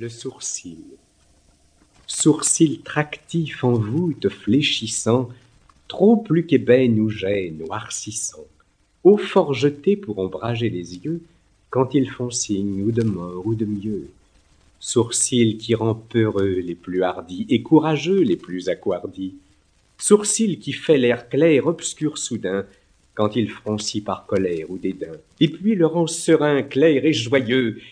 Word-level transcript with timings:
Le 0.00 0.08
sourcil. 0.08 0.78
Sourcil 2.06 2.80
tractif 2.80 3.64
en 3.64 3.74
voûte 3.74 4.30
fléchissant, 4.30 5.28
Trop 5.88 6.16
plus 6.16 6.46
qu'ébène 6.46 6.98
ou 7.00 7.10
jet 7.10 7.50
noircissant, 7.50 8.46
Eau 9.04 9.18
fort 9.18 9.52
jetée 9.52 9.98
pour 9.98 10.18
ombrager 10.18 10.70
les 10.70 10.96
yeux, 10.96 11.20
Quand 11.68 11.92
ils 11.92 12.08
font 12.08 12.30
signe 12.30 12.82
ou 12.82 12.92
de 12.92 13.02
mort 13.02 13.46
ou 13.46 13.54
de 13.54 13.66
mieux. 13.66 14.08
Sourcil 14.78 15.58
qui 15.58 15.74
rend 15.74 15.96
peureux 15.96 16.60
les 16.60 16.76
plus 16.76 17.02
hardis 17.02 17.44
Et 17.50 17.60
courageux 17.60 18.22
les 18.22 18.38
plus 18.38 18.70
accouardis. 18.70 19.34
Sourcil 19.98 20.60
qui 20.60 20.72
fait 20.72 20.96
l'air 20.96 21.28
clair 21.28 21.66
obscur 21.66 22.16
soudain, 22.16 22.64
Quand 23.12 23.36
il 23.36 23.50
froncit 23.50 24.00
par 24.00 24.24
colère 24.24 24.70
ou 24.70 24.78
dédain, 24.78 25.18
Et 25.40 25.48
puis 25.48 25.74
le 25.74 25.84
rend 25.84 26.06
serein, 26.06 26.62
clair 26.62 27.04
et 27.04 27.12
joyeux, 27.12 27.82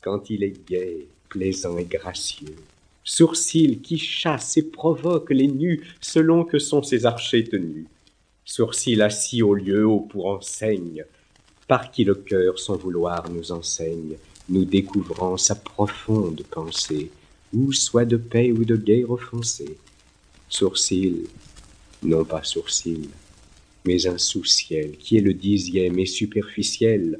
Quand 0.00 0.28
il 0.28 0.42
est 0.42 0.68
gai, 0.68 1.06
plaisant 1.32 1.78
et 1.78 1.86
gracieux. 1.86 2.56
Sourcil 3.04 3.80
qui 3.80 3.96
chasse 3.96 4.58
et 4.58 4.62
provoque 4.62 5.30
les 5.30 5.48
nus 5.48 5.82
Selon 6.02 6.44
que 6.44 6.58
sont 6.58 6.82
ses 6.82 7.06
archers 7.06 7.44
tenus. 7.44 7.86
Sourcil 8.44 9.00
assis 9.00 9.42
au 9.42 9.54
lieu 9.54 9.86
haut 9.86 10.00
pour 10.00 10.26
enseigne, 10.26 11.04
Par 11.66 11.90
qui 11.90 12.04
le 12.04 12.14
cœur 12.14 12.58
sans 12.58 12.76
vouloir 12.76 13.30
nous 13.30 13.50
enseigne, 13.50 14.16
Nous 14.50 14.66
découvrant 14.66 15.38
sa 15.38 15.54
profonde 15.54 16.42
pensée, 16.50 17.10
Ou 17.54 17.72
soit 17.72 18.04
de 18.04 18.18
paix 18.18 18.52
ou 18.52 18.66
de 18.66 18.76
guerre 18.76 19.10
offensée. 19.10 19.78
Sourcil, 20.50 21.28
non 22.02 22.26
pas 22.26 22.44
sourcil, 22.44 23.08
mais 23.86 24.06
un 24.06 24.18
sous-ciel 24.18 24.98
qui 24.98 25.16
est 25.16 25.22
le 25.22 25.32
dixième 25.32 25.98
et 25.98 26.06
superficiel, 26.06 27.18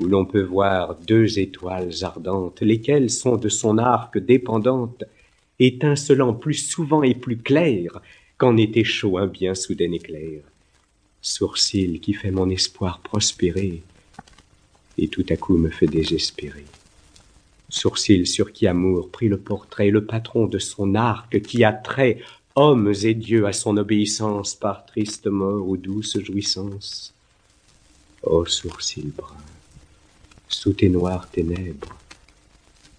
où 0.00 0.06
l'on 0.06 0.24
peut 0.24 0.42
voir 0.42 0.96
deux 1.06 1.38
étoiles 1.38 1.92
ardentes, 2.02 2.60
lesquelles 2.62 3.10
sont 3.10 3.36
de 3.36 3.48
son 3.48 3.78
arc 3.78 4.18
dépendantes, 4.18 5.04
étincelant 5.58 6.32
plus 6.32 6.54
souvent 6.54 7.02
et 7.02 7.14
plus 7.14 7.36
clair 7.36 8.00
qu'en 8.38 8.56
été 8.56 8.82
chaud 8.84 9.18
un 9.18 9.26
bien 9.26 9.54
soudain 9.54 9.92
éclair. 9.92 10.40
Sourcil 11.20 12.00
qui 12.00 12.14
fait 12.14 12.30
mon 12.30 12.48
espoir 12.48 13.00
prospérer, 13.00 13.82
et 14.96 15.08
tout 15.08 15.26
à 15.28 15.36
coup 15.36 15.58
me 15.58 15.68
fait 15.68 15.86
désespérer. 15.86 16.64
Sourcil 17.68 18.26
sur 18.26 18.52
qui 18.52 18.66
amour 18.66 19.10
prit 19.10 19.28
le 19.28 19.38
portrait, 19.38 19.90
le 19.90 20.04
patron 20.04 20.46
de 20.46 20.58
son 20.58 20.94
arc 20.94 21.40
qui 21.42 21.62
attrait 21.62 22.20
hommes 22.56 22.92
et 23.02 23.14
dieux 23.14 23.46
à 23.46 23.52
son 23.52 23.76
obéissance 23.76 24.54
par 24.54 24.86
triste 24.86 25.26
mort 25.26 25.68
ou 25.68 25.76
douce 25.76 26.18
jouissance. 26.20 27.14
Ô 28.22 28.44
sourcil 28.44 29.12
brun, 29.16 29.36
sous 30.50 30.72
tes 30.72 30.88
noires 30.88 31.30
ténèbres, 31.30 31.96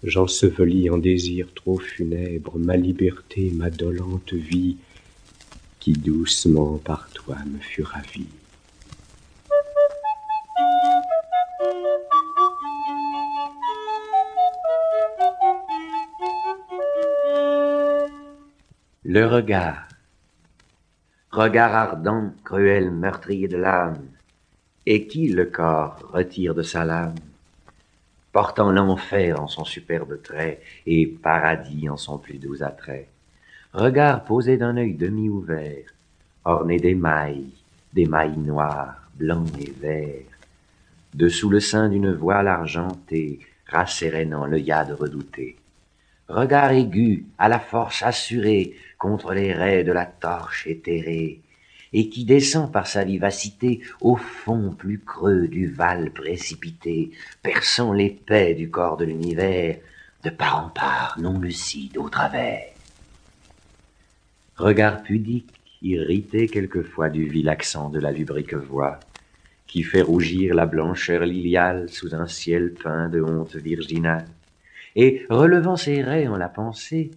j'ensevelis 0.02 0.90
en 0.90 0.98
désirs 0.98 1.52
trop 1.54 1.78
funèbres 1.78 2.58
ma 2.58 2.76
liberté, 2.76 3.52
ma 3.54 3.70
dolente 3.70 4.32
vie, 4.32 4.78
qui 5.78 5.92
doucement 5.92 6.78
par 6.78 7.08
toi 7.10 7.36
me 7.46 7.58
fut 7.58 7.82
ravie. 7.82 8.26
Le 19.04 19.26
regard. 19.26 19.88
Regard 21.30 21.74
ardent, 21.74 22.32
cruel, 22.44 22.90
meurtrier 22.90 23.46
de 23.46 23.56
l'âme, 23.58 24.08
et 24.86 25.06
qui 25.06 25.28
le 25.28 25.46
corps 25.46 25.98
retire 26.12 26.54
de 26.54 26.62
sa 26.62 26.84
lame, 26.84 27.14
portant 28.32 28.72
l'enfer 28.72 29.40
en 29.40 29.46
son 29.46 29.64
superbe 29.64 30.22
trait 30.22 30.60
et 30.86 31.06
paradis 31.06 31.88
en 31.88 31.96
son 31.96 32.18
plus 32.18 32.38
doux 32.38 32.62
attrait. 32.62 33.08
Regard 33.72 34.24
posé 34.24 34.56
d'un 34.56 34.76
œil 34.76 34.94
demi-ouvert, 34.94 35.94
orné 36.44 36.78
d'émail, 36.78 37.46
d'émail 37.92 38.36
noir, 38.38 39.08
blanc 39.14 39.44
et 39.60 39.72
vert, 39.80 40.24
dessous 41.14 41.50
le 41.50 41.60
sein 41.60 41.88
d'une 41.88 42.12
voile 42.12 42.48
argentée, 42.48 43.40
rassérénant 43.66 44.46
l'œillade 44.46 44.92
redoutée 44.92 45.56
regard 46.32 46.72
aigu, 46.72 47.26
à 47.38 47.48
la 47.48 47.60
force 47.60 48.02
assurée, 48.02 48.74
contre 48.98 49.34
les 49.34 49.52
raies 49.52 49.84
de 49.84 49.92
la 49.92 50.06
torche 50.06 50.66
éthérée, 50.66 51.40
et 51.92 52.08
qui 52.08 52.24
descend 52.24 52.72
par 52.72 52.86
sa 52.86 53.04
vivacité 53.04 53.80
au 54.00 54.16
fond 54.16 54.74
plus 54.76 54.98
creux 54.98 55.48
du 55.48 55.66
val 55.68 56.10
précipité, 56.10 57.10
perçant 57.42 57.92
l'épais 57.92 58.54
du 58.54 58.70
corps 58.70 58.96
de 58.96 59.04
l'univers, 59.04 59.78
de 60.24 60.30
part 60.30 60.64
en 60.64 60.68
part, 60.68 61.16
non 61.20 61.38
lucide, 61.38 61.98
au 61.98 62.08
travers. 62.08 62.64
Regard 64.56 65.02
pudique, 65.02 65.52
irrité 65.82 66.46
quelquefois 66.46 67.08
du 67.08 67.24
vil 67.24 67.48
accent 67.48 67.90
de 67.90 67.98
la 67.98 68.12
lubrique 68.12 68.54
voix, 68.54 69.00
qui 69.66 69.82
fait 69.82 70.02
rougir 70.02 70.54
la 70.54 70.66
blancheur 70.66 71.24
liliale 71.24 71.88
sous 71.88 72.14
un 72.14 72.26
ciel 72.26 72.74
peint 72.74 73.08
de 73.08 73.20
honte 73.20 73.56
virginale 73.56 74.26
et, 74.94 75.24
relevant 75.30 75.76
ses 75.76 76.02
raies 76.02 76.28
en 76.28 76.36
la 76.36 76.48
pensée, 76.48 77.10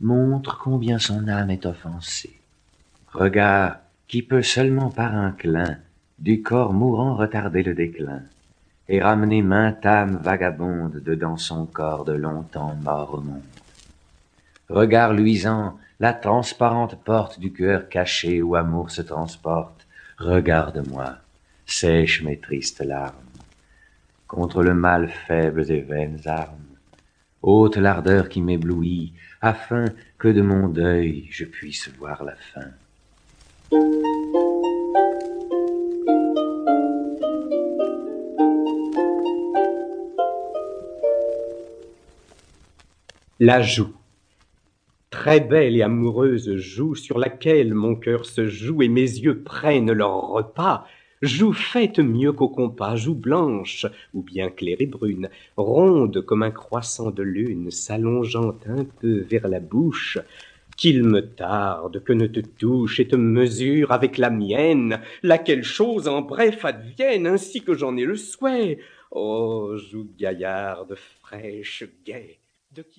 montre 0.00 0.58
combien 0.58 0.98
son 0.98 1.26
âme 1.28 1.50
est 1.50 1.66
offensée. 1.66 2.38
Regard 3.12 3.78
qui 4.08 4.22
peut 4.22 4.42
seulement 4.42 4.90
par 4.90 5.14
un 5.14 5.32
clin 5.32 5.76
du 6.18 6.42
corps 6.42 6.72
mourant 6.72 7.14
retarder 7.14 7.62
le 7.62 7.74
déclin, 7.74 8.22
et 8.88 9.02
ramener 9.02 9.42
mainte 9.42 9.84
âme 9.84 10.18
vagabonde 10.22 11.02
dedans 11.04 11.36
son 11.36 11.66
corps 11.66 12.06
de 12.06 12.14
longtemps 12.14 12.74
mort 12.82 13.14
au 13.14 13.20
monde. 13.20 13.42
Regard 14.70 15.12
luisant, 15.12 15.78
la 16.00 16.14
transparente 16.14 16.96
porte 17.04 17.38
du 17.38 17.52
cœur 17.52 17.88
caché 17.88 18.40
où 18.40 18.54
amour 18.54 18.90
se 18.90 19.02
transporte, 19.02 19.86
regarde-moi, 20.16 21.16
sèche 21.66 22.22
mes 22.22 22.38
tristes 22.38 22.80
larmes, 22.80 23.14
contre 24.26 24.62
le 24.62 24.74
mal 24.74 25.10
faibles 25.10 25.70
et 25.70 25.80
vaines 25.80 26.20
armes, 26.24 26.76
ôte 27.42 27.76
l'ardeur 27.76 28.28
qui 28.28 28.40
m'éblouit, 28.40 29.12
afin 29.42 29.84
que 30.18 30.28
de 30.28 30.42
mon 30.42 30.68
deuil 30.68 31.26
je 31.30 31.44
puisse 31.44 31.88
voir 31.98 32.24
la 32.24 32.36
fin. 32.36 32.70
La 43.40 43.62
joue. 43.62 43.92
Très 45.10 45.40
belle 45.40 45.76
et 45.76 45.82
amoureuse 45.82 46.56
joue 46.56 46.94
sur 46.94 47.18
laquelle 47.18 47.74
mon 47.74 47.94
cœur 47.94 48.26
se 48.26 48.46
joue 48.46 48.82
et 48.82 48.88
mes 48.88 49.00
yeux 49.02 49.42
prennent 49.42 49.92
leur 49.92 50.28
repas, 50.28 50.86
Joue 51.20 51.52
faite 51.52 51.98
mieux 51.98 52.32
qu'au 52.32 52.48
compas, 52.48 52.94
joue 52.94 53.14
blanche, 53.16 53.86
ou 54.14 54.22
bien 54.22 54.50
claire 54.50 54.76
et 54.78 54.86
brune, 54.86 55.30
ronde 55.56 56.20
comme 56.20 56.44
un 56.44 56.52
croissant 56.52 57.10
de 57.10 57.24
lune, 57.24 57.72
s'allongeant 57.72 58.54
un 58.66 58.84
peu 58.84 59.22
vers 59.22 59.48
la 59.48 59.58
bouche, 59.58 60.18
qu'il 60.78 61.02
me 61.02 61.20
tarde 61.20 62.02
que 62.04 62.12
ne 62.14 62.28
te 62.28 62.40
touche 62.40 63.00
et 63.00 63.08
te 63.08 63.16
mesure 63.16 63.92
avec 63.92 64.16
la 64.16 64.30
mienne, 64.30 65.02
laquelle 65.22 65.64
chose 65.64 66.08
en 66.08 66.22
bref 66.22 66.64
advienne 66.64 67.26
ainsi 67.26 67.62
que 67.62 67.74
j'en 67.74 67.96
ai 67.96 68.04
le 68.04 68.16
souhait. 68.16 68.78
Oh, 69.10 69.76
joue 69.76 70.08
gaillarde, 70.16 70.94
fraîche, 71.20 71.84
gaie, 72.06 72.38
de 72.72 72.82
qui 72.82 72.96